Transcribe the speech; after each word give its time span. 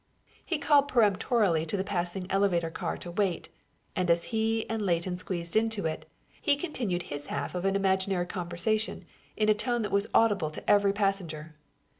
He 0.43 0.57
called 0.57 0.87
peremptorily 0.87 1.63
to 1.67 1.77
the 1.77 1.83
passing 1.83 2.25
elevator 2.31 2.71
car 2.71 2.97
to 2.97 3.11
wait, 3.11 3.49
and 3.95 4.09
as 4.09 4.23
he 4.33 4.67
and 4.67 4.81
Leighton 4.81 5.15
squeezed 5.15 5.55
into 5.55 5.85
it, 5.85 6.09
he 6.41 6.55
continued 6.55 7.03
his 7.03 7.27
half 7.27 7.53
of 7.53 7.65
an 7.65 7.75
imaginary 7.75 8.25
conversation 8.25 9.05
in 9.37 9.47
a 9.47 9.53
tone 9.53 9.83
that 9.83 9.91
was 9.91 10.07
audible 10.15 10.49
to 10.49 10.67
every 10.67 10.91
passenger. 10.91 11.53